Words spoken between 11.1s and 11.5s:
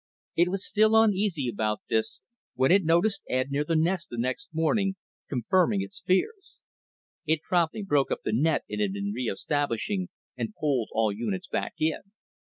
units